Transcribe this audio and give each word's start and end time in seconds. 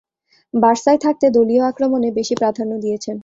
বার্সায় 0.53 0.99
থাকতে 1.05 1.25
দলীয় 1.29 1.63
আক্রমণে 1.69 2.09
বেশি 2.11 2.33
প্রাধান্য 2.35 2.71
দিয়েছেন। 2.83 3.15